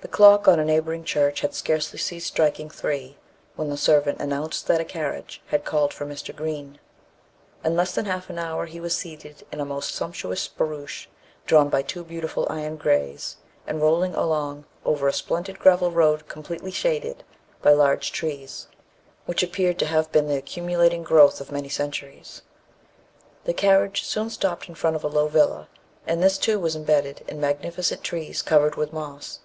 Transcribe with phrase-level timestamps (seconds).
[0.00, 3.16] THE clock on a neighbouring church had scarcely ceased striking three,
[3.56, 6.36] when the servant announced that a carriage had called for Mr.
[6.36, 6.78] Green.
[7.64, 11.06] In less than half an hour he was seated in a most sumptuous barouche,
[11.46, 16.70] drawn by two beautiful iron greys, and rolling along over a splendid gravel road completely
[16.70, 17.24] shaded
[17.62, 18.66] by large trees,
[19.24, 22.42] which appeared to have been the accumulating growth of many centuries.
[23.44, 25.68] The carriage soon stopped in front of a low villa,
[26.06, 29.38] and this too was embedded in magnificent trees covered with moss.